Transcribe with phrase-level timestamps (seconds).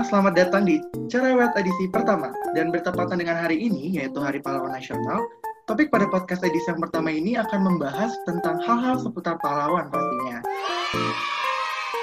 [0.00, 0.80] Selamat datang di
[1.12, 2.32] Cerewet edisi pertama.
[2.56, 5.28] Dan bertepatan dengan hari ini, yaitu Hari Pahlawan Nasional,
[5.68, 10.40] topik pada podcast edisi yang pertama ini akan membahas tentang hal-hal seputar pahlawan pastinya.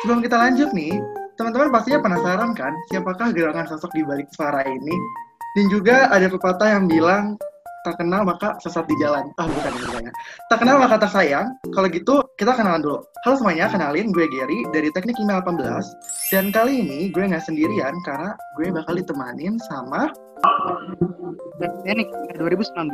[0.06, 0.94] Sebelum kita lanjut nih,
[1.42, 4.98] teman-teman pastinya penasaran kan, siapakah gerangan sosok di balik suara ini?
[5.58, 7.34] Dan juga ada pepatah yang bilang,
[7.82, 9.26] tak kenal maka sesat di jalan.
[9.42, 10.14] Ah, bukan bukannya.
[10.54, 11.50] Tak kenal maka tak sayang.
[11.74, 13.02] Kalau gitu, kita kenalan dulu.
[13.26, 16.30] Halo semuanya, kenalin gue Gary dari Teknik Kimia 18.
[16.30, 20.14] Dan kali ini gue nggak sendirian karena gue bakal ditemanin sama
[21.58, 22.94] Teknik 2019.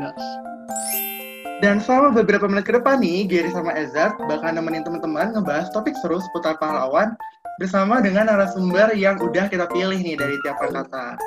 [1.59, 5.95] Dan selama beberapa menit ke depan nih, Gary sama Ezard bakal nemenin teman-teman ngebahas topik
[5.99, 7.11] seru seputar pahlawan
[7.59, 11.19] bersama dengan narasumber yang udah kita pilih nih dari tiap angkatan.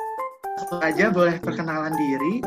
[0.56, 2.40] Langsung aja boleh perkenalan diri.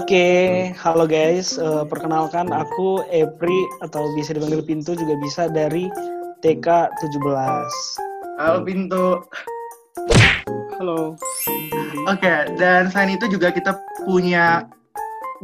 [0.00, 1.60] Oke, halo guys.
[1.60, 5.92] Eh, perkenalkan aku Epri atau bisa dipanggil Pintu juga bisa dari
[6.40, 7.20] TK 17.
[8.40, 9.20] Halo Pintu.
[10.80, 11.20] Halo.
[12.08, 13.76] Oke, dan selain itu juga kita
[14.08, 14.64] punya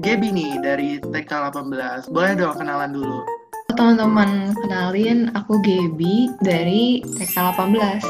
[0.01, 2.09] Gaby nih dari TK 18.
[2.09, 3.29] Boleh dong kenalan dulu.
[3.77, 8.01] Teman-teman, kenalin aku Gaby dari TK 18.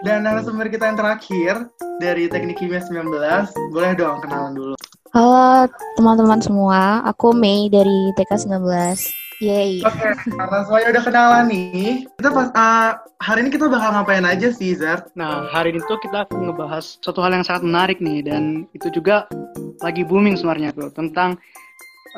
[0.00, 1.68] Dan narasumber kita yang terakhir
[2.00, 4.76] dari Teknik Kimia 19, boleh dong kenalan dulu.
[5.14, 8.66] Halo teman-teman semua, aku Mei dari TK 19.
[9.46, 9.78] Yeay.
[9.86, 14.50] Oke, karena semuanya udah kenalan nih, kita pas uh, hari ini kita bakal ngapain aja
[14.50, 15.14] sih, Zart?
[15.14, 18.90] Nah, hari ini tuh kita akan ngebahas suatu hal yang sangat menarik nih dan itu
[18.90, 19.30] juga
[19.86, 21.38] lagi booming sebenarnya tuh tentang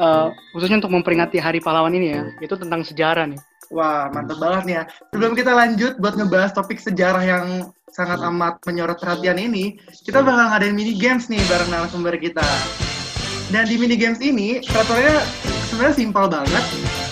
[0.00, 3.40] uh, khususnya untuk memperingati Hari Pahlawan ini ya, itu tentang sejarah nih.
[3.76, 4.84] Wah, mantep banget nih ya.
[5.12, 7.46] Sebelum kita lanjut buat ngebahas topik sejarah yang
[7.92, 12.44] sangat amat menyorot perhatian ini, kita bakal ngadain mini games nih bareng narasumber kita.
[13.46, 15.22] Dan di mini games ini, peraturannya
[15.70, 16.64] sebenarnya simpel banget.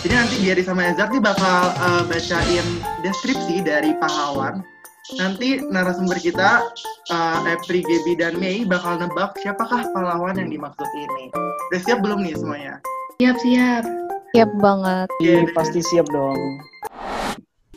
[0.02, 2.66] Jadi nanti Gary sama Ezard nih bakal uh, bacain
[3.06, 4.60] deskripsi dari pahlawan.
[5.16, 6.64] Nanti narasumber kita,
[7.12, 11.30] uh, Epri, Gaby, dan Mei bakal nebak siapakah pahlawan yang dimaksud ini.
[11.70, 12.74] Udah siap belum nih semuanya?
[13.16, 13.84] Siap-siap.
[14.34, 15.08] Siap banget.
[15.22, 16.40] Iya, pasti siap dong.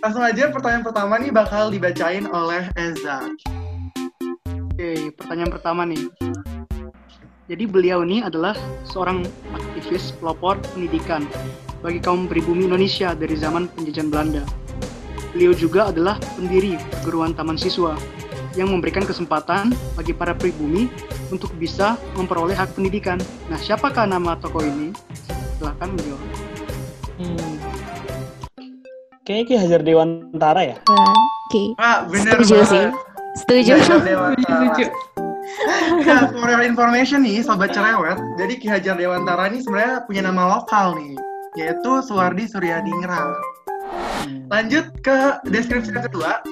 [0.01, 3.37] Langsung aja pertanyaan pertama nih bakal dibacain oleh Ezard.
[4.73, 6.09] Oke, pertanyaan pertama nih.
[7.47, 8.51] Jadi beliau ini adalah
[8.83, 9.23] seorang
[9.55, 11.23] aktivis pelopor pendidikan
[11.79, 14.43] bagi kaum pribumi Indonesia dari zaman penjajahan Belanda.
[15.31, 17.95] Beliau juga adalah pendiri perguruan taman siswa
[18.59, 20.91] yang memberikan kesempatan bagi para pribumi
[21.31, 23.15] untuk bisa memperoleh hak pendidikan.
[23.47, 24.91] Nah, siapakah nama tokoh ini?
[25.55, 26.27] Silahkan menjawab.
[27.15, 27.53] Hmm.
[29.23, 30.77] Kayaknya Ki Hajar Dewantara ya?
[30.83, 31.79] Oke.
[31.79, 32.67] Ah, bener Setuju banget.
[32.67, 32.85] sih.
[33.39, 33.73] Setuju.
[34.43, 35.06] Setuju.
[36.07, 40.57] Nah, for your information nih, sobat cerewet, jadi Ki Hajar Dewantara ini sebenarnya punya nama
[40.57, 41.17] lokal nih,
[41.57, 43.33] yaitu Suwardi Suryadingrat.
[44.23, 44.45] Hmm.
[44.53, 46.45] Lanjut ke deskripsi yang kedua.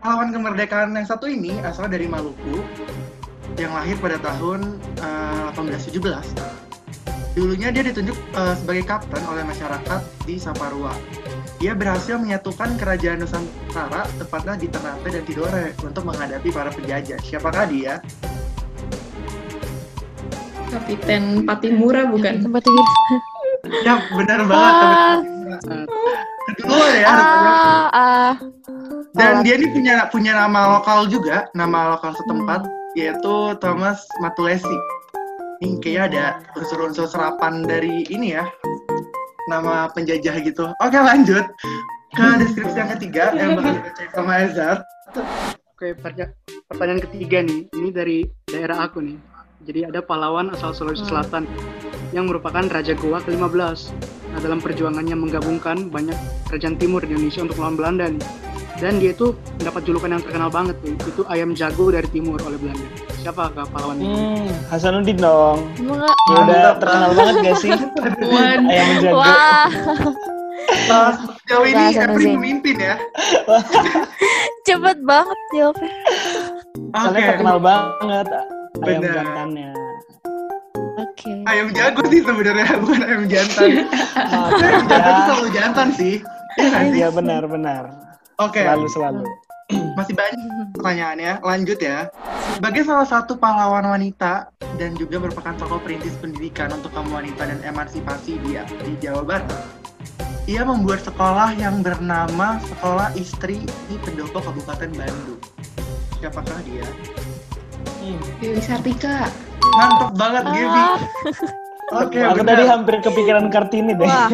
[0.00, 2.64] Pahlawan kemerdekaan yang satu ini asal dari Maluku,
[3.60, 6.69] yang lahir pada tahun eh, 1817.
[7.30, 10.90] Dulunya dia ditunjuk eh, sebagai kapten oleh masyarakat di Saparua.
[11.62, 17.20] Dia berhasil menyatukan kerajaan Nusantara, tepatnya di Ternate dan Tidore, untuk menghadapi para penjajah.
[17.22, 18.02] Siapakah dia?
[20.70, 22.42] Kapiten Patimura bukan?
[22.42, 22.86] Tidur.
[23.84, 24.74] Ya, benar banget.
[25.68, 25.84] Eh,
[26.48, 27.06] Kedua ya.
[27.12, 28.32] Ah, ah.
[29.12, 32.64] Dan dia ini punya punya nama lokal juga, nama lokal setempat,
[32.96, 34.76] yaitu Thomas Matulesi.
[35.60, 36.24] Ini kayaknya ada
[36.56, 38.48] unsur-unsur serapan dari ini ya,
[39.52, 40.72] nama penjajah gitu.
[40.80, 41.44] Oke lanjut
[42.10, 44.80] ke deskripsi yang ketiga yang bakal dibacain sama Ezard.
[45.76, 45.96] Oke,
[46.68, 47.60] pertanyaan ketiga nih.
[47.72, 49.16] Ini dari daerah aku nih.
[49.64, 51.44] Jadi ada pahlawan asal Sulawesi Selatan
[52.16, 53.92] yang merupakan Raja Goa ke-15.
[54.32, 56.16] Nah, dalam perjuangannya menggabungkan banyak
[56.48, 58.24] kerajaan timur di Indonesia untuk melawan Belanda nih.
[58.80, 60.96] Dan dia itu mendapat julukan yang terkenal banget nih.
[61.04, 62.86] Itu ayam jago dari timur oleh Belanda.
[63.20, 64.08] Siapa pahlawan ini?
[64.08, 65.68] Hmm, Hasanuddin dong.
[65.76, 67.72] Emang Ya udah terkenal banget gak sih?
[68.64, 69.16] Ayam jago.
[69.16, 69.68] Wah,
[70.86, 72.38] Nah, sejauh ini Nuzin.
[72.38, 72.94] memimpin ya.
[74.66, 75.92] cepet banget jawabnya.
[76.90, 78.26] Soalnya terkenal banget
[78.80, 79.12] ayam Bener.
[79.12, 79.70] jantannya.
[80.96, 81.32] Oke.
[81.44, 83.68] Ayam jago sih sebenarnya bukan ayam jantan.
[84.62, 85.26] Ayam jago itu ya.
[85.26, 86.14] selalu jantan sih.
[86.54, 86.88] Iya sih?
[86.96, 87.82] Iya benar benar.
[88.40, 88.64] Oke.
[88.64, 89.22] Selalu selalu.
[89.98, 90.40] Masih banyak
[90.74, 91.32] pertanyaannya.
[91.44, 92.08] Lanjut ya.
[92.56, 94.48] Sebagai salah satu pahlawan wanita
[94.80, 99.46] dan juga merupakan tokoh perintis pendidikan untuk kaum wanita dan emansipasi di, di Jawa Barat,
[100.48, 105.40] ia membuat sekolah yang bernama Sekolah Istri di Pendopo Kabupaten Bandung.
[106.18, 106.88] Siapakah dia?
[108.00, 108.18] Hmm.
[108.40, 109.28] Dewi Sartika.
[109.70, 110.80] Mantap banget, Gaby.
[110.80, 110.98] Ah,
[112.00, 112.54] Oke, Aku benar.
[112.54, 114.06] tadi hampir kepikiran Kartini deh.
[114.06, 114.30] wah,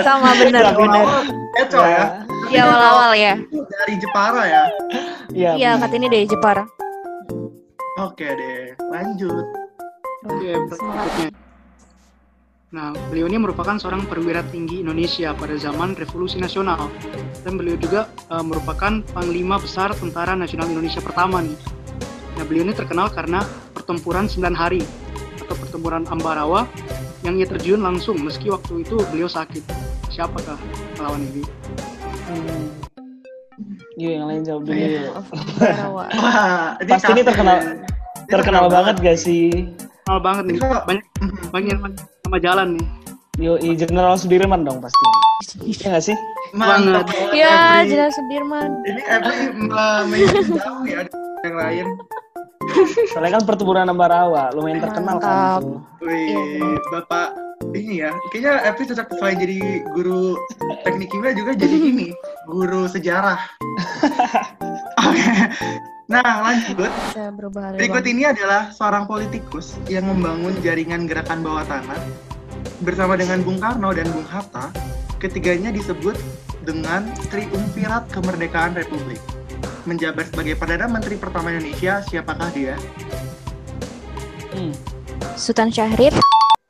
[0.00, 0.64] sama bener.
[0.72, 1.28] Awal-awal
[1.60, 2.24] Eco ya.
[2.50, 3.34] Di awal-awal ya.
[3.54, 4.64] Dari Jepara ya.
[5.30, 5.52] Iya.
[5.54, 6.66] Iya, katanya dari Jepara.
[8.02, 9.46] Oke deh, lanjut.
[10.26, 11.30] Oke, berikutnya.
[12.70, 16.90] Nah, beliau ini merupakan seorang perwira tinggi Indonesia pada zaman Revolusi Nasional.
[17.46, 21.58] Dan beliau juga eh, merupakan Panglima Besar Tentara Nasional Indonesia pertama nih.
[22.38, 24.82] Nah, beliau ini terkenal karena pertempuran 9 hari
[25.44, 26.66] atau pertempuran Ambarawa
[27.20, 29.62] yang ia terjun langsung meski waktu itu beliau sakit.
[30.10, 30.58] Siapakah
[30.98, 31.42] lawan ini?
[32.30, 32.64] Hmm.
[33.96, 34.80] Yuk yang lain jawab dulu.
[35.58, 36.04] Barawa.
[36.22, 39.50] Wah, Pasti ini terkenal- Ini Terkenal banget gak sih?
[40.06, 40.56] Kenal banget nih.
[40.56, 41.04] Ini Banyak
[41.50, 41.80] banyak yang
[42.24, 42.86] nama jalan nih.
[43.36, 45.04] Yo, General Sudirman dong pasti.
[45.60, 46.16] Iya gak sih?
[46.52, 47.04] Mantap Banget.
[47.08, 47.90] banget, Ya, Every.
[47.90, 48.70] Jelas Sudirman.
[48.84, 49.02] Ini
[50.06, 51.00] main jauh ya
[51.42, 51.86] yang lain.
[53.10, 55.62] Soalnya kan pertempuran Ambarawa, lumayan terkenal kan.
[55.98, 56.38] Wih,
[56.88, 57.34] Bapak
[57.74, 59.58] ini ya, kayaknya Every cocok selain jadi
[59.94, 60.36] guru
[60.82, 62.08] teknik kimia juga jadi ini,
[62.48, 63.38] guru sejarah.
[65.00, 65.24] Oke.
[66.10, 66.90] Nah, lanjut.
[67.78, 72.00] Berikut ini adalah seorang politikus yang membangun jaringan gerakan bawah tanah
[72.82, 74.74] bersama dengan Bung Karno dan Bung Hatta.
[75.20, 76.16] Ketiganya disebut
[76.64, 79.20] dengan Triumvirat Kemerdekaan Republik.
[79.84, 82.74] Menjabat sebagai Perdana Menteri pertama Indonesia, siapakah dia?
[84.56, 84.72] Hmm.
[85.36, 86.16] Sultan Syahrir.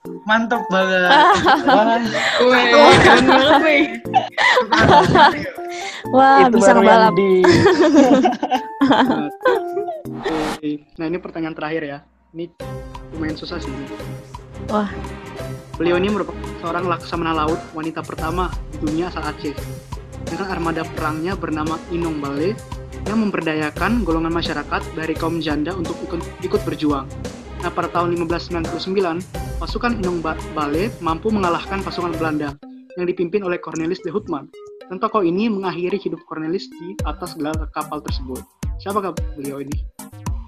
[0.00, 1.12] Mantap banget.
[1.68, 2.00] Wah,
[2.40, 3.82] Wih, keren banget nih.
[6.08, 7.12] Wah, itu bisa ngebalap.
[7.12, 7.30] di.
[11.00, 11.98] Nah ini pertanyaan terakhir ya.
[12.36, 12.52] Ini
[13.16, 13.72] lumayan susah sih.
[14.68, 14.88] Wah.
[15.80, 19.56] Beliau ini merupakan seorang laksamana laut wanita pertama di dunia asal Aceh.
[20.28, 22.52] Dengan armada perangnya bernama Inong Bale
[23.08, 27.08] yang memberdayakan golongan masyarakat dari kaum janda untuk ikut, ikut berjuang.
[27.60, 29.20] Nah pada tahun 1599,
[29.60, 32.56] pasukan Ba- Bale mampu mengalahkan pasukan Belanda
[32.96, 34.48] yang dipimpin oleh Cornelis de Houtman.
[34.88, 38.40] Dan tokoh ini mengakhiri hidup Cornelis di atas gelar kapal tersebut.
[38.78, 39.76] Siapakah beliau ini?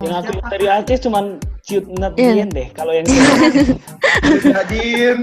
[0.02, 1.24] yang aku lihat dari Aceh cuman
[1.62, 2.34] ciut nat Iya.
[2.34, 2.66] Dien deh.
[2.74, 3.06] Kalau yang
[4.42, 5.22] Nadine.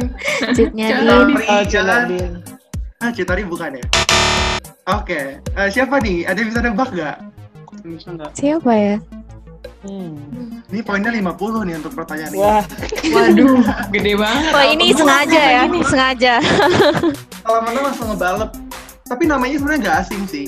[0.55, 1.35] Citnya Jangan Din.
[1.35, 2.15] di- Ah, Ciut.
[2.97, 3.83] Ah, Citari bukan ya?
[4.89, 6.23] Oke, eh, siapa nih?
[6.23, 7.15] Ada yang bisa nebak nggak?
[7.83, 8.31] Bisa nggak?
[8.33, 8.95] Siapa ya?
[9.83, 10.58] Hmm.
[10.69, 12.37] Ini poinnya 50 nih untuk pertanyaan ini.
[12.45, 12.61] Wah,
[13.09, 13.57] Waduh,
[13.93, 14.51] gede banget.
[14.53, 16.33] Oh, ini sengaja ya, sengaja.
[17.41, 18.53] Kalau menang langsung ngebalep.
[19.09, 20.45] Tapi namanya sebenarnya nggak asing sih.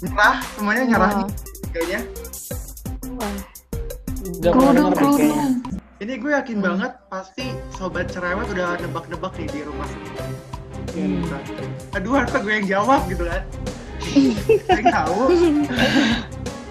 [0.00, 1.28] Nyerah, semuanya nyerah nih.
[1.76, 2.00] Kayaknya.
[4.40, 5.60] Kerudung, kerudung.
[6.00, 9.88] Ini gue yakin banget pasti sobat cerewet udah nebak-nebak nih di rumah.
[10.96, 11.20] Hmm.
[11.92, 13.42] Aduh, harusnya gue yang jawab gitu kan.
[14.72, 15.20] Saya tahu.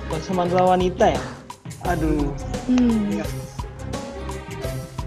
[0.10, 1.22] Laksamana wanita ya?
[1.86, 2.34] Aduh,
[2.70, 3.26] Hmm.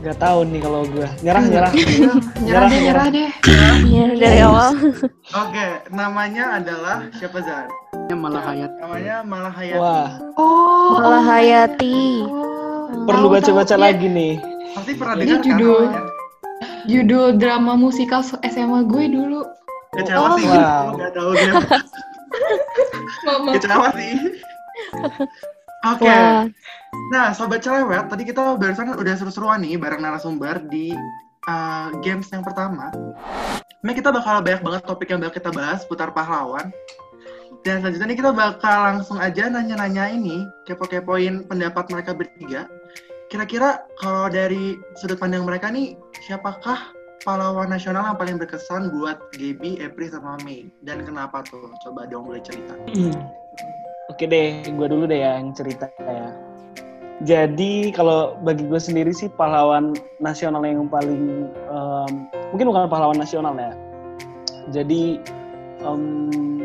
[0.02, 1.06] nggak tahu nih kalau gue.
[1.22, 1.52] Nyerah, Hmm.
[1.54, 1.72] nyerah.
[2.42, 3.30] Nyerah deh, nyerah deh.
[3.86, 4.74] Iya, dari awal.
[5.32, 7.70] Oke, namanya adalah siapa Zar?
[8.02, 8.70] Ini malah hayat.
[8.76, 9.78] Namanya Malahayati.
[9.78, 10.98] Wah, Oh.
[10.98, 12.26] Malah Hayati.
[12.26, 13.06] Oh.
[13.06, 14.42] perlu baca-baca lagi nih.
[14.74, 15.80] Pasti pernah dengar kan judul.
[15.80, 16.02] namanya?
[16.82, 19.40] Judul drama musikal SMA gue dulu.
[19.92, 20.34] Kecewa Oh.
[20.34, 20.58] sih, Wow.
[20.58, 21.52] gue nggak tahu dia.
[23.30, 23.50] Mama.
[23.54, 24.12] Kecewa sih.
[25.82, 26.46] Oke, Wah.
[27.10, 30.94] nah sobat cerewet, tadi kita barusan udah seru-seruan nih bareng narasumber di
[31.50, 32.94] uh, games yang pertama.
[33.82, 36.70] Nah kita bakal banyak banget topik yang bakal kita bahas putar pahlawan.
[37.66, 42.70] Dan selanjutnya nih kita bakal langsung aja nanya-nanya ini, kepo-kepoin pendapat mereka bertiga.
[43.26, 46.94] Kira-kira kalau dari sudut pandang mereka nih, siapakah
[47.26, 50.70] pahlawan nasional yang paling berkesan buat Gaby, April, sama Mei?
[50.82, 51.70] Dan kenapa tuh?
[51.86, 52.74] Coba dong boleh cerita.
[54.22, 56.30] Oke deh, gue dulu deh ya yang cerita ya.
[57.26, 63.50] Jadi kalau bagi gue sendiri sih pahlawan nasional yang paling em, mungkin bukan pahlawan nasional
[63.58, 63.74] ya.
[64.70, 65.18] Jadi
[65.82, 66.62] em,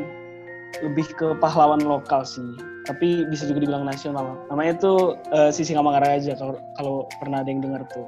[0.85, 2.45] lebih ke pahlawan lokal sih,
[2.85, 4.37] tapi bisa juga dibilang nasional.
[4.53, 8.05] Namanya tuh eh, Sisi aja kalau kalau pernah ada yang dengar tuh.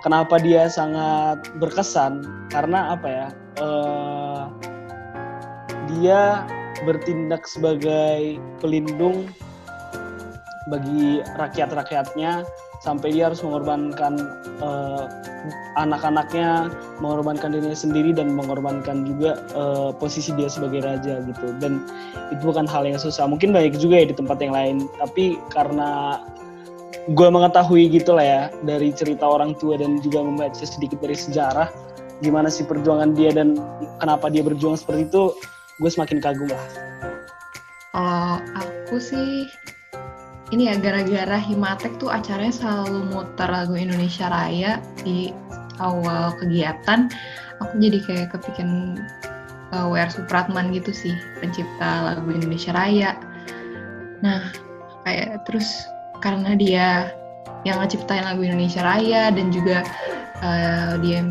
[0.00, 2.24] Kenapa dia sangat berkesan?
[2.48, 3.28] Karena apa ya?
[3.60, 4.42] eh,
[5.92, 6.48] dia
[6.84, 9.28] bertindak sebagai pelindung
[10.70, 12.46] bagi rakyat-rakyatnya
[12.82, 14.18] sampai dia harus mengorbankan
[14.62, 15.04] eh,
[15.78, 21.46] anak-anaknya, mengorbankan dirinya sendiri dan mengorbankan juga eh, posisi dia sebagai raja gitu.
[21.62, 21.86] Dan
[22.34, 23.26] itu bukan hal yang susah.
[23.26, 26.22] Mungkin banyak juga ya di tempat yang lain, tapi karena
[27.10, 31.66] gue mengetahui gitu lah ya dari cerita orang tua dan juga membaca sedikit dari sejarah
[32.22, 33.58] gimana sih perjuangan dia dan
[33.98, 35.34] kenapa dia berjuang seperti itu,
[35.80, 36.66] gue semakin kagum lah.
[37.92, 39.48] Kalau aku sih
[40.52, 45.32] ini ya gara-gara Himatek tuh acaranya selalu muter lagu Indonesia Raya di
[45.80, 47.08] awal kegiatan.
[47.64, 49.00] Aku jadi kayak kepikiran
[49.72, 50.12] uh, W.R.
[50.12, 53.16] Supratman gitu sih, pencipta lagu Indonesia Raya.
[54.20, 54.52] Nah,
[55.08, 55.88] kayak terus
[56.20, 56.88] karena dia
[57.64, 59.86] yang ngeciptain lagu Indonesia Raya dan juga
[60.44, 61.24] uh, dia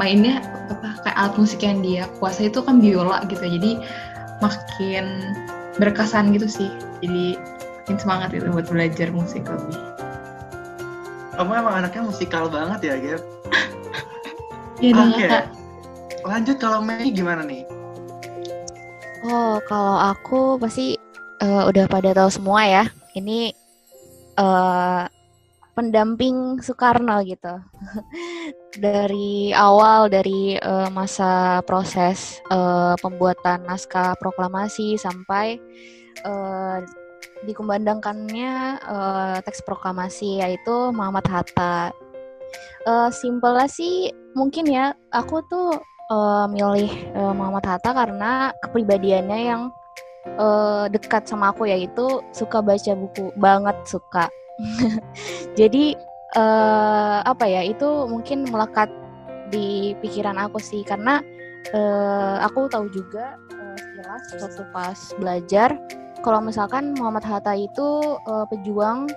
[0.00, 0.40] mainnya
[0.72, 3.44] apa kayak alat musik yang dia kuasai itu kan biola gitu.
[3.44, 3.82] Jadi
[4.40, 5.34] makin
[5.76, 6.70] berkesan gitu sih.
[7.04, 7.36] Jadi
[7.82, 9.78] makin semangat itu buat belajar musik lebih.
[11.32, 13.20] Kamu emang anaknya musikal banget ya Ger
[14.84, 15.16] ya oke.
[15.16, 15.28] Okay.
[16.22, 17.66] lanjut kalau Mei gimana nih?
[19.26, 20.94] Oh kalau aku pasti
[21.42, 22.84] uh, udah pada tahu semua ya.
[23.12, 23.52] Ini
[24.38, 25.04] uh,
[25.72, 27.60] pendamping Soekarno gitu.
[28.84, 35.60] dari awal dari uh, masa proses uh, pembuatan naskah proklamasi sampai
[36.24, 36.80] uh,
[37.44, 41.92] dikumandangkannya uh, teks proklamasi yaitu Muhammad Hatta.
[42.88, 45.76] Uh, simpelnya sih mungkin ya aku tuh
[46.10, 49.62] uh, milih uh, Muhammad Hatta karena kepribadiannya yang
[50.40, 54.32] uh, dekat sama aku yaitu suka baca buku banget suka
[55.60, 55.96] Jadi
[56.36, 58.88] uh, apa ya itu mungkin melekat
[59.52, 61.20] di pikiran aku sih karena
[61.76, 65.70] uh, aku tahu juga uh, sekilas waktu pas belajar
[66.22, 69.10] kalau misalkan Muhammad Hatta itu uh, pejuang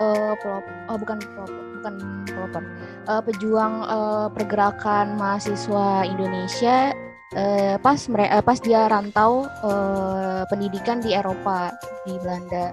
[0.00, 1.94] uh, pelop, oh bukan pelop, bukan
[2.30, 2.62] pelopor,
[3.10, 6.94] uh, pejuang uh, pergerakan mahasiswa Indonesia
[7.34, 11.74] uh, pas mereka uh, pas dia rantau uh, pendidikan di Eropa
[12.06, 12.70] di Belanda.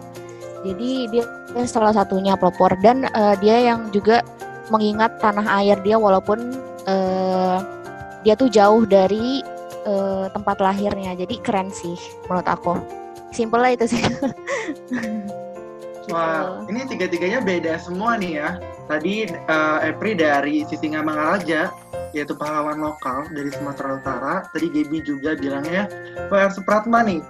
[0.66, 1.24] Jadi dia
[1.64, 4.22] salah satunya pelopor dan uh, dia yang juga
[4.70, 7.58] mengingat tanah air dia walaupun uh,
[8.22, 9.40] dia tuh jauh dari
[9.88, 11.16] uh, tempat lahirnya.
[11.16, 11.96] Jadi keren sih
[12.28, 12.76] menurut aku.
[13.32, 14.04] Simpel lah itu sih.
[16.10, 18.50] Wah, ini tiga-tiganya beda semua nih ya.
[18.90, 21.70] Tadi uh, Epri dari Sisingamangaraja,
[22.18, 24.36] yaitu pahlawan lokal dari Sumatera Utara.
[24.50, 25.86] Tadi Gaby juga bilangnya
[26.34, 27.22] PR Supratman nih,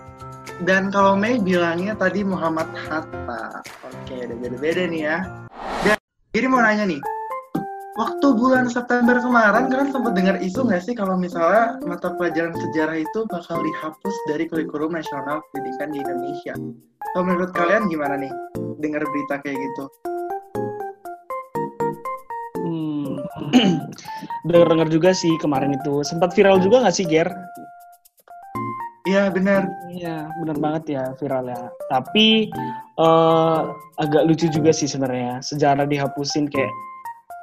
[0.64, 3.64] dan kalau Mei bilangnya tadi Muhammad Hatta.
[3.88, 5.18] Oke, udah beda-beda nih ya.
[5.86, 5.98] Dan
[6.36, 7.02] jadi mau nanya nih,
[8.00, 12.98] waktu bulan September kemarin kan sempat dengar isu nggak sih kalau misalnya mata pelajaran sejarah
[13.00, 16.54] itu bakal dihapus dari kurikulum nasional pendidikan di Indonesia.
[17.16, 18.32] Kalau menurut kalian gimana nih
[18.80, 19.84] dengar berita kayak gitu?
[22.60, 23.20] Hmm,
[24.48, 27.28] dengar-dengar juga sih kemarin itu sempat viral juga nggak sih Ger
[29.10, 29.62] Iya benar.
[29.90, 31.62] Iya benar banget ya viral ya.
[31.90, 32.54] Tapi
[33.02, 36.70] uh, agak lucu juga sih sebenarnya sejarah dihapusin kayak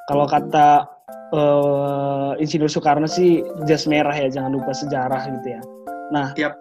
[0.06, 0.86] kalau kata
[1.34, 5.62] uh, Insinyur Soekarno sih jas merah ya jangan lupa sejarah gitu ya.
[6.14, 6.30] Nah.
[6.38, 6.54] Yep.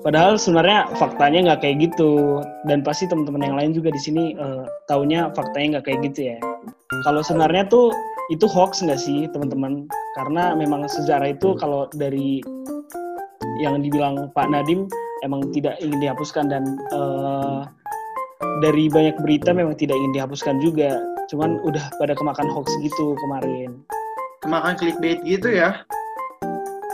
[0.00, 4.64] Padahal sebenarnya faktanya nggak kayak gitu dan pasti teman-teman yang lain juga di sini uh,
[4.88, 6.38] taunya faktanya nggak kayak gitu ya.
[7.04, 7.92] Kalau sebenarnya tuh
[8.32, 9.84] itu hoax nggak sih teman-teman?
[10.16, 12.40] Karena memang sejarah itu kalau dari
[13.60, 14.88] yang dibilang Pak Nadim
[15.24, 17.64] emang tidak ingin dihapuskan dan uh,
[18.60, 21.00] dari banyak berita memang tidak ingin dihapuskan juga.
[21.26, 23.82] Cuman udah pada kemakan hoax gitu kemarin.
[24.44, 25.82] Kemakan clickbait gitu ya?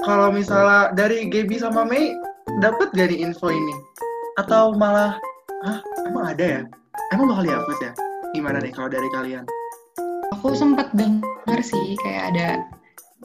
[0.02, 2.16] Kalau misalnya dari Gaby sama Mei
[2.58, 3.74] dapat gak nih info ini?
[4.40, 5.20] Atau malah
[5.62, 5.78] hah
[6.08, 6.62] emang ada ya?
[7.12, 7.92] Emang bakal dihapus ya?
[8.32, 9.44] Gimana nih kalau dari kalian?
[10.32, 12.48] Aku sempat dengar sih kayak ada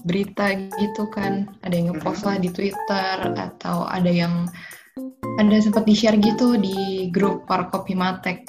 [0.05, 1.49] berita gitu kan.
[1.65, 4.45] Ada yang ngepost lah di Twitter atau ada yang
[5.37, 8.45] ada sempat di share gitu di grup Parkop Himatek.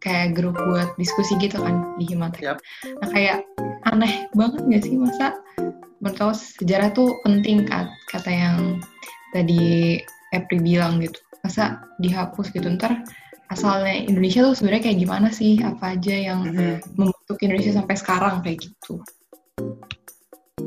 [0.00, 2.42] Kayak grup buat diskusi gitu kan di Himatek.
[2.56, 2.58] Yep.
[3.04, 3.38] Nah kayak
[3.88, 4.94] aneh banget gak sih?
[4.96, 5.26] Masa
[6.00, 7.92] menurut sejarah tuh penting kan?
[8.08, 8.56] Kata yang
[9.36, 10.00] tadi
[10.32, 11.20] Epri bilang gitu.
[11.44, 12.64] Masa dihapus gitu?
[12.64, 13.04] Ntar
[13.52, 15.60] asalnya Indonesia tuh sebenarnya kayak gimana sih?
[15.60, 16.74] Apa aja yang mm -hmm.
[16.96, 19.04] membentuk Indonesia sampai sekarang kayak gitu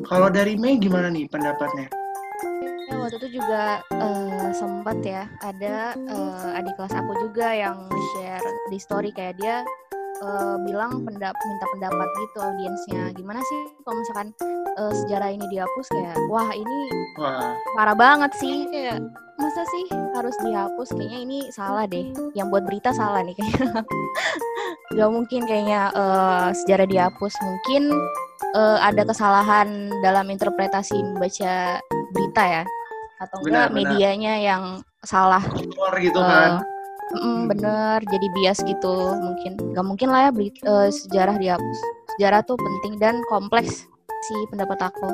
[0.05, 1.89] kalau dari Mei gimana nih pendapatnya?
[2.85, 8.45] Ya, waktu itu juga uh, sempat ya ada uh, adik kelas aku juga yang share
[8.69, 9.65] di story kayak dia
[10.23, 13.03] uh, bilang pendap minta pendapat gitu audiensnya.
[13.15, 14.29] Gimana sih kalau misalkan
[14.79, 16.77] uh, sejarah ini dihapus kayak wah ini
[17.19, 17.55] wah.
[17.75, 18.67] parah banget sih.
[18.69, 19.03] Kayak
[19.35, 20.89] masa sih harus dihapus?
[20.95, 22.11] Kayaknya ini salah deh.
[22.37, 23.83] Yang buat berita salah nih kayaknya.
[24.95, 27.33] Gak mungkin kayaknya uh, sejarah dihapus.
[27.43, 27.91] Mungkin
[28.55, 31.79] uh, ada kesalahan dalam interpretasi membaca
[32.13, 32.63] berita ya.
[33.19, 34.47] Atau enggak benar, medianya benar.
[34.47, 34.63] yang
[35.03, 35.43] salah.
[35.99, 36.74] Gitu uh, kan
[37.19, 40.31] mm, bener jadi bias gitu mungkin nggak mungkin lah ya
[40.67, 41.79] uh, sejarah dihapus
[42.15, 43.87] sejarah tuh penting dan kompleks
[44.25, 45.09] sih pendapat aku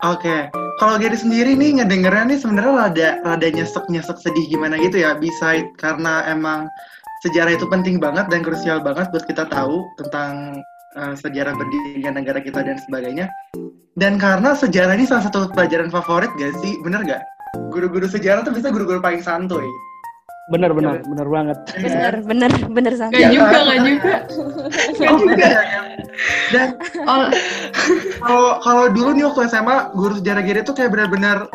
[0.00, 0.40] Oke, okay.
[0.80, 5.12] kalau Gary sendiri nih ngedengernya nih sebenarnya rada rada nyesek nyesek sedih gimana gitu ya,
[5.12, 6.72] beside karena emang
[7.20, 10.64] sejarah itu penting banget dan krusial banget buat kita tahu tentang
[10.96, 13.28] uh, sejarah berdirinya negara kita dan sebagainya.
[14.00, 16.80] Dan karena sejarah ini salah satu pelajaran favorit gak sih?
[16.80, 17.20] Bener gak?
[17.68, 19.68] Guru-guru sejarah tuh bisa guru-guru paling santuy.
[20.48, 21.58] Bener bener ya, bener banget.
[21.76, 23.20] Bener bener bener santuy.
[23.20, 24.14] Gak juga gak juga.
[24.96, 25.48] Gak juga.
[26.50, 26.68] Dan
[28.24, 31.46] kalau kalau dulu nih waktu SMA guru sejarah gini tuh kayak benar-benar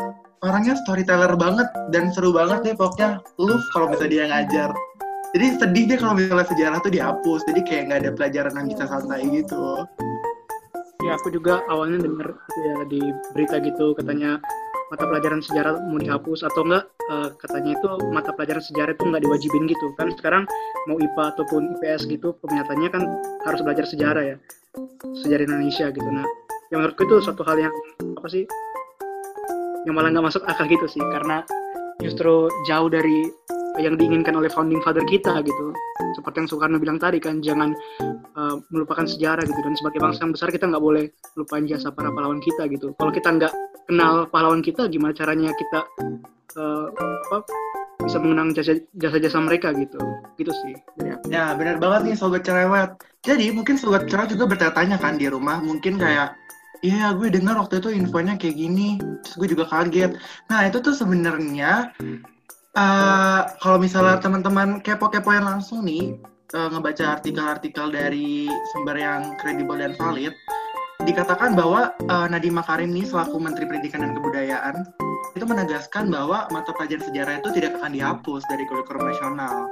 [0.44, 4.70] orangnya storyteller banget dan seru banget deh pokoknya lu kalau bisa dia ngajar
[5.34, 8.84] jadi sedih deh kalau misalnya sejarah tuh dihapus jadi kayak nggak ada pelajaran yang bisa
[8.86, 9.84] santai gitu
[11.04, 13.00] ya aku juga awalnya denger ya di
[13.32, 14.38] berita gitu katanya
[14.86, 19.22] mata pelajaran sejarah mau dihapus atau enggak uh, katanya itu mata pelajaran sejarah itu nggak
[19.26, 19.86] diwajibin gitu.
[19.98, 20.44] Kan sekarang
[20.86, 23.02] mau IPA ataupun IPS gitu kenyataannya kan
[23.46, 24.36] harus belajar sejarah ya.
[25.26, 26.08] Sejarah Indonesia gitu.
[26.08, 26.26] Nah
[26.70, 27.74] yang menurutku itu suatu hal yang
[28.18, 28.44] apa sih
[29.86, 31.02] yang malah nggak masuk akal gitu sih.
[31.02, 31.42] Karena
[31.98, 33.26] justru jauh dari
[33.76, 35.66] yang diinginkan oleh founding father kita gitu.
[36.16, 37.72] Seperti yang Soekarno bilang tadi kan jangan
[38.36, 39.60] uh, melupakan sejarah gitu.
[39.60, 41.04] Dan sebagai bangsa yang besar kita nggak boleh
[41.36, 42.96] lupain jasa para pahlawan kita gitu.
[42.96, 43.52] Kalau kita nggak
[43.86, 45.80] kenal pahlawan kita gimana caranya kita
[46.58, 46.86] uh,
[47.30, 47.38] apa
[48.06, 48.54] bisa mengenang
[48.94, 49.98] jasa-jasa mereka gitu.
[50.38, 50.74] Gitu sih.
[51.02, 52.94] Ya, ya benar banget nih sobat cerewet.
[53.26, 55.58] Jadi mungkin sobat cerewet juga bertanya kan di rumah.
[55.60, 56.36] Mungkin kayak
[56.84, 60.12] Iya, gue dengar waktu itu infonya kayak gini, terus gue juga kaget.
[60.52, 61.96] Nah, itu tuh sebenarnya
[62.76, 66.14] uh, kalau misalnya teman-teman kepo-kepo yang langsung nih
[66.54, 70.36] uh, ngebaca artikel-artikel dari sumber yang kredibel dan valid,
[71.02, 74.76] dikatakan bahwa uh, Nadiem Makarim nih selaku Menteri Pendidikan dan Kebudayaan
[75.36, 79.68] itu menegaskan bahwa mata pelajaran sejarah itu tidak akan dihapus dari kurikulum nasional.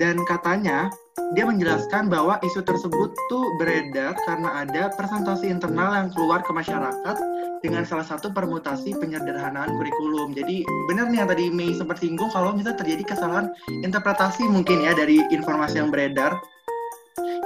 [0.00, 0.88] Dan katanya
[1.36, 7.16] dia menjelaskan bahwa isu tersebut tuh beredar karena ada presentasi internal yang keluar ke masyarakat
[7.60, 10.32] dengan salah satu permutasi penyederhanaan kurikulum.
[10.32, 13.52] Jadi benar nih yang tadi Mei sempat singgung kalau misalnya terjadi kesalahan
[13.84, 16.36] interpretasi mungkin ya dari informasi yang beredar.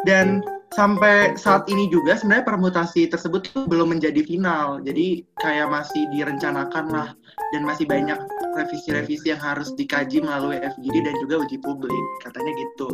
[0.06, 0.42] Dan
[0.74, 4.82] sampai saat ini juga sebenarnya permutasi tersebut tuh belum menjadi final.
[4.82, 7.08] Jadi kayak masih direncanakan lah
[7.54, 8.18] dan masih banyak
[8.58, 12.88] revisi-revisi yang harus dikaji melalui FGD dan juga uji publik katanya gitu.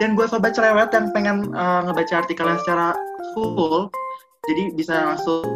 [0.00, 2.96] Dan buat sobat cerewet yang pengen uh, ngebaca artikelnya secara
[3.36, 3.92] full
[4.42, 5.46] jadi bisa langsung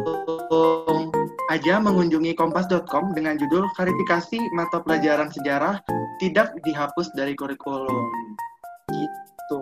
[1.51, 5.83] aja mengunjungi kompas.com dengan judul verifikasi mata pelajaran sejarah
[6.23, 8.07] tidak dihapus dari kurikulum.
[8.87, 9.61] Gitu.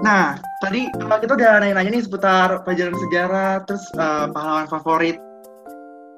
[0.00, 5.20] Nah, tadi kita udah nanya-nanya nih seputar pelajaran sejarah, terus uh, pahlawan favorit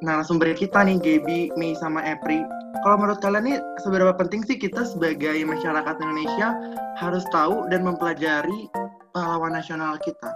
[0.04, 2.44] narasumber kita nih Gaby, Mei sama Epri.
[2.84, 6.52] Kalau menurut kalian nih seberapa penting sih kita sebagai masyarakat Indonesia
[7.00, 8.68] harus tahu dan mempelajari
[9.16, 10.28] pahlawan nasional kita?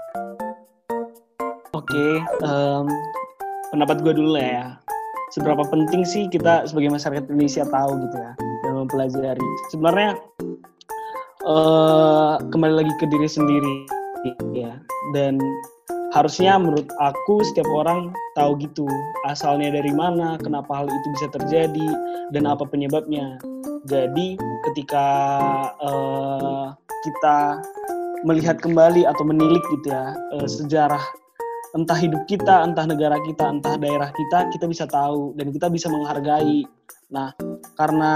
[1.77, 2.13] Oke, okay,
[2.49, 2.89] um,
[3.69, 4.81] pendapat gue dulu ya.
[5.37, 8.33] Seberapa penting sih kita sebagai masyarakat Indonesia tahu gitu ya
[8.65, 9.49] dan mempelajari.
[9.69, 10.17] Sebenarnya
[11.45, 13.77] uh, kembali lagi ke diri sendiri
[14.57, 14.81] ya
[15.13, 15.37] dan
[16.19, 18.91] harusnya menurut aku setiap orang tahu gitu
[19.31, 21.89] asalnya dari mana kenapa hal itu bisa terjadi
[22.35, 23.39] dan apa penyebabnya.
[23.87, 24.35] Jadi
[24.67, 25.07] ketika
[25.79, 26.75] uh,
[27.07, 27.63] kita
[28.27, 31.01] melihat kembali atau menilik gitu ya uh, sejarah
[31.79, 35.87] entah hidup kita entah negara kita entah daerah kita kita bisa tahu dan kita bisa
[35.87, 36.67] menghargai.
[37.15, 37.31] Nah
[37.79, 38.13] karena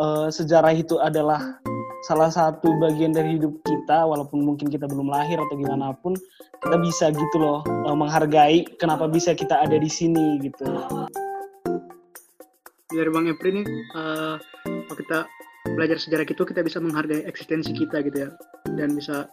[0.00, 1.60] uh, sejarah itu adalah
[2.04, 6.12] salah satu bagian dari hidup kita walaupun mungkin kita belum lahir atau gimana pun
[6.60, 10.68] kita bisa gitu loh eh, menghargai kenapa bisa kita ada di sini gitu.
[12.92, 14.36] Dari bang Epri nih uh,
[14.86, 15.18] kalau kita
[15.72, 18.30] belajar sejarah gitu kita bisa menghargai eksistensi kita gitu ya.
[18.68, 19.24] Dan bisa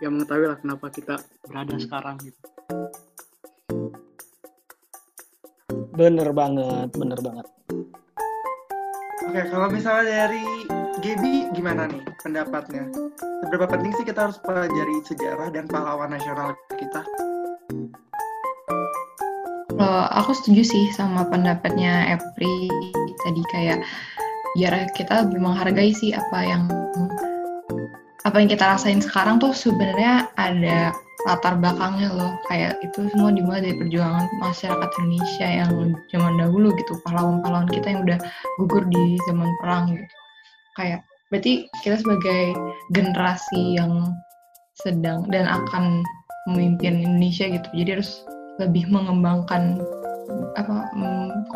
[0.00, 2.40] ya mengetahui lah kenapa kita berada sekarang gitu.
[5.92, 7.46] Bener banget bener banget.
[9.28, 12.90] Oke, kalau misalnya dari Gaby gimana nih pendapatnya?
[13.46, 17.06] Seberapa penting sih kita harus pelajari sejarah dan pahlawan nasional kita?
[19.78, 22.66] Uh, aku setuju sih sama pendapatnya Epri
[23.22, 23.78] tadi kayak
[24.58, 26.66] biar kita lebih menghargai sih apa yang
[28.26, 30.90] apa yang kita rasain sekarang tuh sebenarnya ada
[31.30, 35.70] latar belakangnya loh kayak itu semua dimulai dari perjuangan masyarakat Indonesia yang
[36.10, 38.18] zaman dahulu gitu pahlawan-pahlawan kita yang udah
[38.58, 40.18] gugur di zaman perang gitu
[40.78, 42.54] kayak berarti kita sebagai
[42.94, 44.14] generasi yang
[44.78, 46.06] sedang dan akan
[46.48, 48.22] memimpin Indonesia gitu jadi harus
[48.62, 49.82] lebih mengembangkan
[50.54, 50.88] apa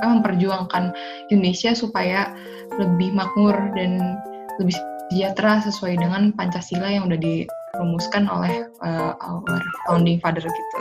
[0.02, 0.92] memperjuangkan
[1.30, 2.34] Indonesia supaya
[2.76, 4.20] lebih makmur dan
[4.60, 4.74] lebih
[5.08, 10.80] sejahtera sesuai dengan Pancasila yang udah di dirumuskan oleh uh, our founding father gitu.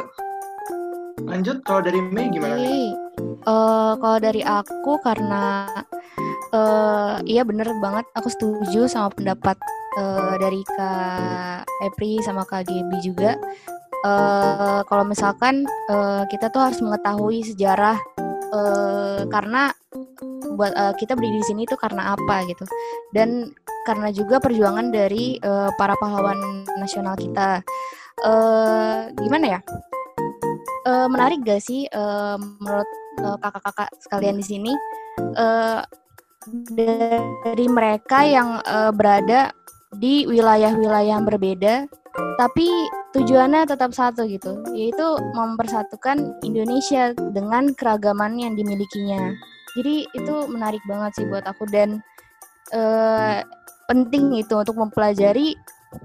[1.23, 2.59] Lanjut kalau dari Mei gimana?
[2.59, 2.91] Nih?
[3.47, 5.65] Uh, kalau dari aku karena
[6.53, 8.05] uh, iya bener banget.
[8.15, 9.57] Aku setuju sama pendapat
[9.99, 13.35] uh, dari Kak Epri sama Kak Gebi juga.
[14.01, 18.01] Uh, kalau misalkan uh, kita tuh harus mengetahui sejarah
[18.49, 19.69] uh, karena
[20.57, 22.65] buat uh, kita berdiri di sini tuh karena apa gitu.
[23.13, 23.53] Dan
[23.85, 27.61] karena juga perjuangan dari uh, para pahlawan nasional kita.
[28.21, 29.59] Uh, gimana ya?
[30.85, 32.89] Uh, menarik gak sih uh, menurut
[33.21, 34.73] uh, kakak-kakak sekalian di sini?
[35.37, 35.81] Uh,
[37.45, 39.53] dari mereka yang uh, berada
[39.93, 41.85] di wilayah-wilayah yang berbeda
[42.39, 42.67] tapi
[43.15, 49.31] tujuannya tetap satu gitu yaitu mempersatukan Indonesia dengan keragaman yang dimilikinya.
[49.77, 52.03] Jadi itu menarik banget sih buat aku dan
[52.75, 53.39] uh,
[53.87, 55.55] penting itu untuk mempelajari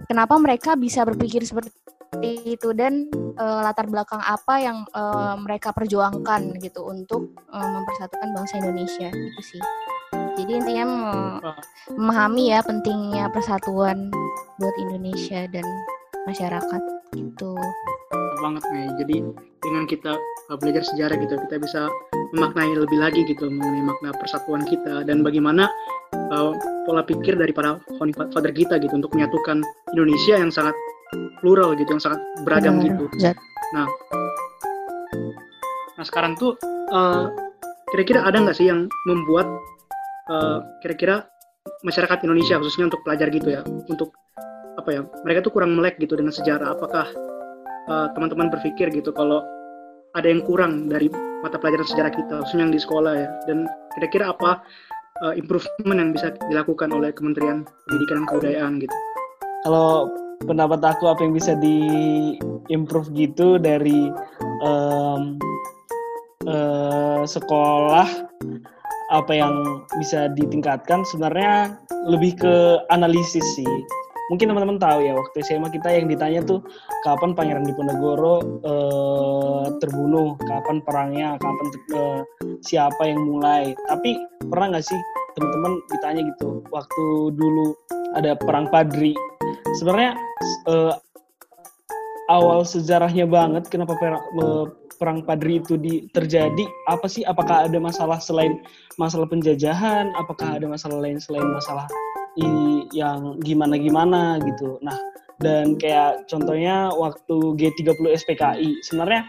[0.06, 1.74] kenapa mereka bisa berpikir seperti
[2.46, 8.54] itu dan uh, latar belakang apa yang uh, mereka perjuangkan gitu untuk uh, mempersatukan bangsa
[8.62, 9.62] Indonesia itu sih
[10.36, 10.84] jadi intinya
[11.96, 14.12] memahami ya pentingnya persatuan
[14.60, 15.64] buat Indonesia dan
[16.28, 16.82] masyarakat
[17.16, 17.56] gitu.
[18.44, 19.16] Banget nih jadi
[19.64, 20.12] dengan kita
[20.52, 21.88] uh, belajar sejarah gitu kita bisa
[22.36, 25.66] memaknai lebih lagi gitu mengenai makna persatuan kita dan bagaimana
[26.30, 26.52] uh,
[26.84, 29.64] pola pikir dari para founding father kita gitu untuk menyatukan
[29.96, 30.76] Indonesia yang sangat
[31.40, 32.86] plural gitu yang sangat beragam Benar.
[32.92, 33.04] gitu.
[33.72, 33.86] nah.
[35.96, 36.54] Nah sekarang tuh
[36.92, 37.32] uh,
[37.94, 39.48] kira-kira ada nggak sih yang membuat
[40.82, 41.26] kira-kira uh,
[41.86, 44.14] masyarakat Indonesia khususnya untuk pelajar gitu ya untuk
[44.76, 46.76] apa ya mereka tuh kurang melek gitu dengan sejarah.
[46.76, 47.06] Apakah
[47.90, 49.42] uh, teman-teman berpikir gitu kalau
[50.16, 51.12] ada yang kurang dari
[51.44, 53.28] mata pelajaran sejarah kita khususnya yang di sekolah ya?
[53.46, 54.62] Dan kira-kira apa
[55.24, 58.96] uh, improvement yang bisa dilakukan oleh Kementerian Pendidikan dan Kebudayaan gitu?
[59.66, 60.10] Kalau
[60.44, 61.78] pendapat aku apa yang bisa di
[62.68, 64.12] improve gitu dari
[64.62, 65.40] um,
[66.44, 68.06] uh, sekolah
[69.14, 71.78] apa yang bisa ditingkatkan sebenarnya
[72.10, 72.54] lebih ke
[72.90, 73.70] analisis sih
[74.26, 76.58] mungkin teman-teman tahu ya waktu SMA kita yang ditanya tuh
[77.06, 82.20] kapan Pangeran Diponegoro uh, terbunuh, kapan perangnya, kapan uh,
[82.62, 83.70] siapa yang mulai.
[83.86, 84.18] Tapi
[84.50, 85.00] pernah nggak sih
[85.38, 87.04] teman-teman ditanya gitu waktu
[87.38, 87.76] dulu
[88.18, 89.14] ada perang Padri.
[89.78, 90.18] Sebenarnya
[90.66, 90.98] uh,
[92.30, 93.94] awal sejarahnya banget kenapa
[94.96, 97.22] perang, Padri itu di, terjadi apa sih?
[97.22, 98.60] Apakah ada masalah selain
[98.96, 100.10] masalah penjajahan?
[100.16, 101.84] Apakah ada masalah lain selain masalah
[102.92, 104.76] yang gimana-gimana gitu.
[104.84, 104.96] Nah,
[105.40, 109.28] dan kayak contohnya waktu G30 SPKI, sebenarnya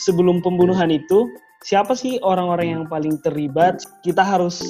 [0.00, 1.28] sebelum pembunuhan itu,
[1.64, 3.80] siapa sih orang-orang yang paling terlibat?
[4.04, 4.60] Kita harus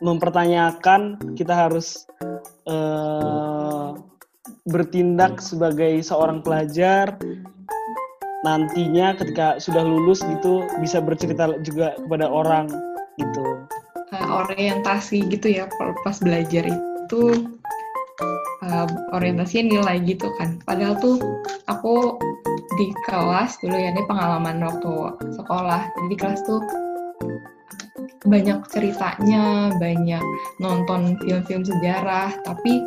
[0.00, 2.04] mempertanyakan, kita harus
[2.68, 3.75] uh,
[4.66, 7.14] bertindak sebagai seorang pelajar,
[8.42, 12.70] nantinya ketika sudah lulus gitu bisa bercerita juga kepada orang
[13.18, 13.66] gitu.
[14.16, 15.66] orientasi gitu ya
[16.06, 17.46] pas belajar itu itu
[18.66, 20.58] uh, orientasinya nilai gitu kan.
[20.66, 21.22] Padahal tuh
[21.70, 22.18] aku
[22.74, 25.86] di kelas dulu ya ini pengalaman waktu sekolah.
[25.94, 26.58] Jadi di kelas tuh
[28.26, 30.24] banyak ceritanya, banyak
[30.58, 32.82] nonton film-film sejarah, tapi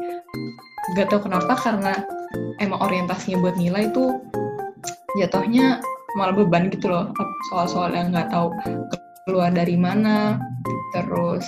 [0.97, 1.93] gak tau kenapa karena
[2.61, 4.17] emang orientasinya buat nilai itu
[5.17, 5.81] jatuhnya
[6.17, 7.09] malah beban gitu loh.
[7.49, 8.53] Soal-soal yang nggak tahu
[9.25, 10.37] keluar dari mana
[10.93, 11.45] terus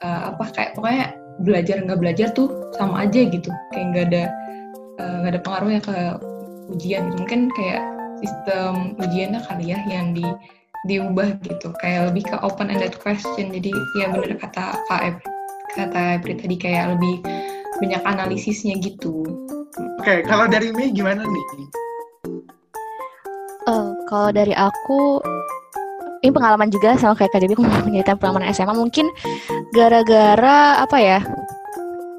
[0.00, 1.06] uh, apa kayak pokoknya
[1.44, 3.50] belajar nggak belajar tuh sama aja gitu.
[3.72, 4.24] Kayak nggak ada
[4.98, 5.96] eh, nggak uh, ada pengaruhnya ke
[6.76, 7.16] ujian gitu.
[7.24, 7.82] Mungkin kayak
[8.18, 10.24] sistem ujiannya kali ya yang di
[10.86, 11.72] diubah gitu.
[11.80, 13.52] Kayak lebih ke open ended question.
[13.52, 15.20] Jadi ya bener kata kak
[15.76, 17.20] kata Ebri tadi kayak lebih
[17.78, 19.22] banyak analisisnya gitu.
[19.98, 21.44] Oke okay, kalau dari Mei gimana nih?
[23.68, 25.22] Uh, kalau dari aku
[26.24, 29.06] ini pengalaman juga sama kayak Kak Debbie aku pengalaman SMA mungkin
[29.70, 31.20] gara-gara apa ya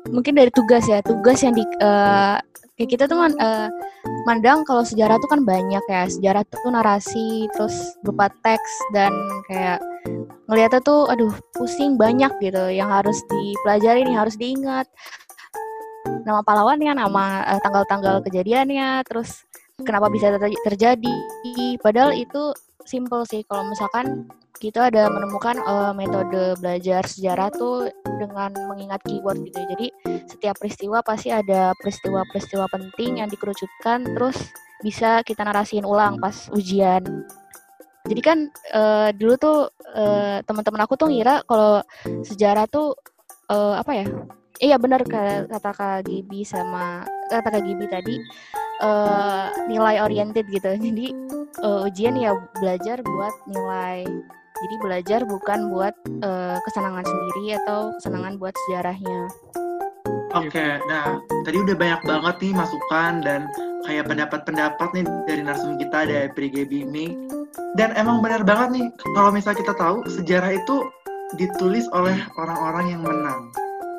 [0.08, 2.40] mungkin dari tugas ya tugas yang di uh,
[2.80, 3.68] kayak kita tuh man, uh,
[4.24, 6.08] mandang kalau sejarah tuh kan banyak ya.
[6.08, 7.76] Sejarah tuh narasi terus
[8.08, 9.12] berupa teks dan
[9.52, 9.84] kayak
[10.48, 12.72] ngeliatnya tuh aduh pusing banyak gitu.
[12.72, 14.88] Yang harus dipelajari nih harus diingat
[16.26, 19.44] nama pahlawannya nama uh, tanggal-tanggal kejadiannya terus
[19.84, 20.36] kenapa bisa
[20.68, 21.16] terjadi
[21.80, 22.52] padahal itu
[22.84, 24.28] simple sih kalau misalkan
[24.60, 27.88] kita ada menemukan uh, metode belajar sejarah tuh
[28.20, 29.56] dengan mengingat keyword gitu.
[29.56, 29.88] Jadi
[30.28, 34.36] setiap peristiwa pasti ada peristiwa-peristiwa penting yang dikerucutkan terus
[34.84, 37.02] bisa kita narasiin ulang pas ujian.
[38.04, 39.60] Jadi kan uh, dulu tuh
[39.96, 41.80] uh, teman-teman aku tuh ngira kalau
[42.28, 43.00] sejarah tuh
[43.48, 44.06] uh, apa ya?
[44.60, 48.20] Iya benar kata Kak Gibi sama kata Kak Gibi tadi
[48.84, 50.76] uh, nilai oriented gitu.
[50.86, 51.16] Jadi
[51.64, 54.04] uh, ujian ya belajar buat nilai.
[54.60, 59.32] Jadi belajar bukan buat uh, kesenangan sendiri atau kesenangan buat sejarahnya.
[60.36, 61.18] Oke, nah
[61.48, 63.48] tadi udah banyak banget nih masukan dan
[63.88, 67.16] kayak pendapat-pendapat nih dari narsum kita dari Brigade Bimi.
[67.80, 70.84] Dan emang benar banget nih kalau misalnya kita tahu sejarah itu
[71.40, 73.48] ditulis oleh orang-orang yang menang.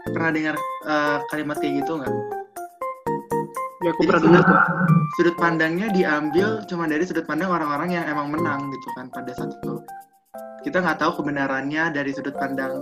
[0.08, 0.56] Pernah dengar
[0.88, 2.14] uh, kalimat kayak gitu nggak?
[3.80, 4.58] Ya aku pernah dengar tuh.
[5.18, 9.52] Sudut pandangnya diambil cuma dari sudut pandang orang-orang yang emang menang gitu kan pada saat
[9.52, 9.80] itu.
[10.64, 12.80] Kita nggak tahu kebenarannya dari sudut pandang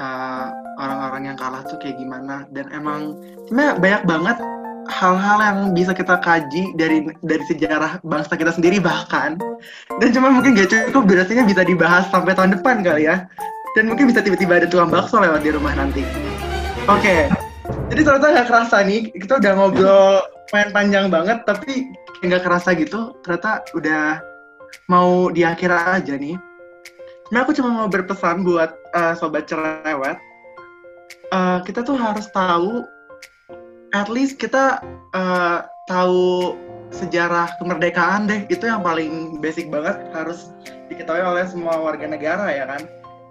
[0.00, 0.48] uh,
[0.80, 4.36] orang-orang yang kalah tuh kayak gimana dan emang sebenarnya banyak banget
[4.90, 9.38] hal-hal yang bisa kita kaji dari dari sejarah bangsa kita sendiri bahkan
[10.02, 13.26] dan cuma mungkin gak cukup durasinya bisa dibahas sampai tahun depan kali ya
[13.78, 16.31] dan mungkin bisa tiba-tiba ada tukang bakso lewat di rumah nanti oke
[16.88, 17.30] okay.
[17.90, 20.14] jadi ternyata nggak kerasa nih kita udah ngobrol
[20.50, 21.90] main panjang banget tapi
[22.22, 24.22] nggak kerasa gitu ternyata udah
[24.88, 26.38] mau di akhir aja nih
[27.32, 30.20] Nah, aku cuma mau berpesan buat uh, sobat cerewet.
[31.32, 32.84] Uh, kita tuh harus tahu,
[33.96, 34.84] at least kita
[35.16, 36.52] uh, tahu
[36.92, 38.44] sejarah kemerdekaan deh.
[38.52, 40.52] Itu yang paling basic banget harus
[40.92, 42.82] diketahui oleh semua warga negara ya kan.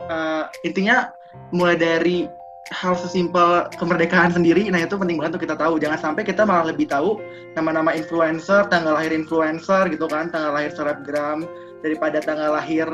[0.09, 1.13] Uh, intinya
[1.53, 2.25] mulai dari
[2.69, 5.81] hal sesimpel kemerdekaan sendiri, nah itu penting banget untuk kita tahu.
[5.81, 7.17] Jangan sampai kita malah lebih tahu
[7.57, 11.43] nama-nama influencer, tanggal lahir influencer gitu kan, tanggal lahir selebgram
[11.81, 12.87] daripada tanggal lahir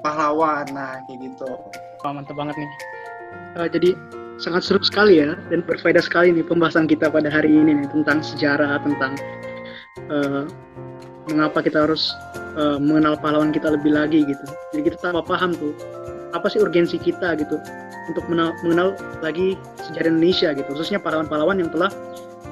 [0.00, 0.64] pahlawan.
[0.72, 1.50] Nah kayak gitu.
[2.06, 2.70] Wah, mantap banget nih.
[3.58, 3.92] Uh, jadi
[4.40, 8.18] sangat seru sekali ya dan berfaedah sekali nih pembahasan kita pada hari ini nih tentang
[8.18, 9.14] sejarah tentang
[10.10, 10.42] uh,
[11.30, 12.14] mengapa kita harus
[12.58, 14.44] uh, mengenal pahlawan kita lebih lagi gitu.
[14.74, 15.76] Jadi kita tambah paham tuh
[16.34, 17.62] apa sih urgensi kita gitu
[18.08, 21.90] untuk mengenal, lagi sejarah Indonesia gitu khususnya pahlawan-pahlawan yang telah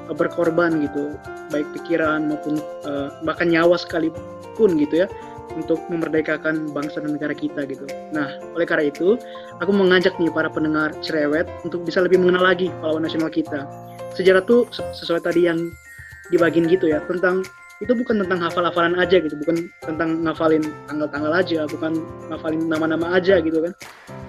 [0.08, 1.16] uh, berkorban gitu
[1.52, 5.08] baik pikiran maupun uh, bahkan nyawa sekalipun gitu ya
[5.56, 7.84] untuk memerdekakan bangsa dan negara kita gitu.
[8.12, 9.20] Nah, oleh karena itu,
[9.60, 13.68] aku mengajak nih para pendengar cerewet untuk bisa lebih mengenal lagi pahlawan nasional kita.
[14.16, 15.72] Sejarah tuh sesuai tadi yang
[16.32, 17.44] dibagiin gitu ya, tentang
[17.82, 21.98] itu bukan tentang hafal-hafalan aja gitu, bukan tentang ngafalin tanggal-tanggal aja, bukan
[22.30, 23.74] ngafalin nama-nama aja gitu kan.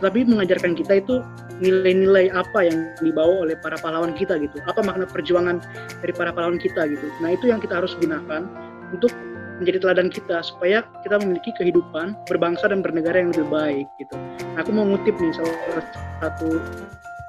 [0.02, 1.22] Tapi mengajarkan kita itu
[1.62, 4.58] nilai-nilai apa yang dibawa oleh para pahlawan kita gitu.
[4.66, 5.62] Apa makna perjuangan
[6.02, 7.06] dari para pahlawan kita gitu.
[7.22, 8.50] Nah, itu yang kita harus gunakan
[8.90, 9.14] untuk
[9.62, 14.18] menjadi teladan kita supaya kita memiliki kehidupan berbangsa dan bernegara yang lebih baik gitu.
[14.58, 15.86] Nah, aku mau ngutip nih salah
[16.26, 16.58] satu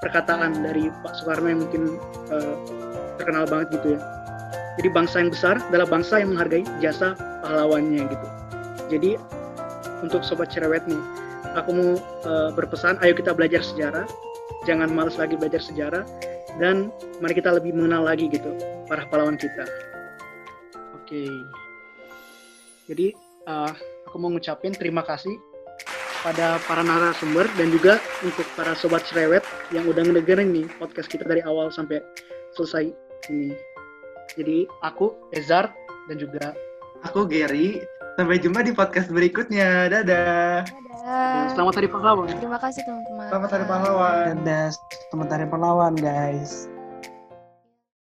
[0.01, 2.01] perkataan dari Pak Soekarno yang mungkin
[2.33, 2.57] uh,
[3.21, 4.24] terkenal banget gitu ya.
[4.75, 8.27] Jadi bangsa yang besar adalah bangsa yang menghargai jasa pahlawannya gitu.
[8.91, 9.11] Jadi
[10.03, 10.99] untuk sobat cerewet nih,
[11.55, 11.91] aku mau
[12.27, 14.05] uh, berpesan, ayo kita belajar sejarah,
[14.67, 16.03] jangan males lagi belajar sejarah,
[16.59, 16.91] dan
[17.23, 18.51] mari kita lebih mengenal lagi gitu
[18.91, 19.65] para pahlawan kita.
[20.99, 21.25] Oke.
[21.25, 21.33] Okay.
[22.85, 23.07] Jadi
[23.49, 23.73] uh,
[24.11, 25.33] aku mau ngucapin terima kasih
[26.25, 31.25] pada para narasumber dan juga untuk para sobat cerewet yang udah ngedengerin nih podcast kita
[31.25, 32.01] dari awal sampai
[32.57, 32.93] selesai
[33.29, 33.74] ini.
[34.35, 35.71] Jadi aku Ezar
[36.11, 36.53] dan juga
[37.07, 37.83] aku Gary.
[38.15, 39.91] Sampai jumpa di podcast berikutnya.
[39.91, 40.63] Dadah.
[40.63, 41.51] Dadah.
[41.51, 42.31] Selamat Hari Pahlawan.
[42.39, 43.27] Terima kasih teman-teman.
[43.27, 44.25] Selamat Hari Pahlawan.
[44.39, 44.67] Dadah.
[45.11, 46.74] Selamat Hari Pahlawan, guys.